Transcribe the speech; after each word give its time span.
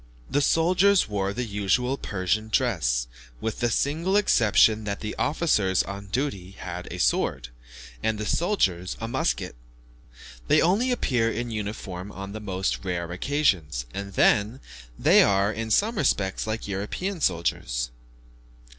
The 0.31 0.41
soldiers 0.41 1.07
wore 1.07 1.31
the 1.31 1.45
usual 1.45 1.95
Persian 1.95 2.47
dress, 2.49 3.05
with 3.39 3.59
the 3.59 3.69
single 3.69 4.17
exception 4.17 4.83
that 4.85 5.01
the 5.01 5.13
officers 5.17 5.83
on 5.83 6.07
duty 6.07 6.53
had 6.57 6.87
a 6.91 6.97
sword, 6.97 7.49
and 8.01 8.17
the 8.17 8.25
soldiers 8.25 8.97
a 8.99 9.07
musket. 9.07 9.55
They 10.47 10.59
only 10.59 10.89
appear 10.89 11.31
in 11.31 11.51
uniform 11.51 12.11
on 12.11 12.31
the 12.31 12.39
most 12.39 12.83
rare 12.83 13.11
occasions, 13.11 13.85
and 13.93 14.13
then 14.13 14.59
they 14.97 15.21
are, 15.21 15.53
in 15.53 15.69
some 15.69 15.99
respects, 15.99 16.47
like 16.47 16.67
European 16.67 17.21
soldiers. 17.21 17.91